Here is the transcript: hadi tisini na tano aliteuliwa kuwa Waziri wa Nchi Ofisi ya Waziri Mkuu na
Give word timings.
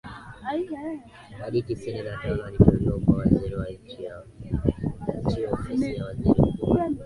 hadi 1.39 1.61
tisini 1.61 2.01
na 2.01 2.17
tano 2.17 2.43
aliteuliwa 2.43 2.99
kuwa 2.99 3.17
Waziri 3.17 3.55
wa 3.55 3.67
Nchi 3.69 5.45
Ofisi 5.45 5.95
ya 5.95 6.05
Waziri 6.05 6.41
Mkuu 6.41 6.73
na 6.73 6.91